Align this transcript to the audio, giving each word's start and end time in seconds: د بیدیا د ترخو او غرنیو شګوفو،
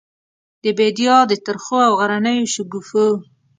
د 0.63 0.65
بیدیا 0.77 1.17
د 1.29 1.33
ترخو 1.45 1.77
او 1.87 1.93
غرنیو 1.99 2.51
شګوفو، 2.53 3.07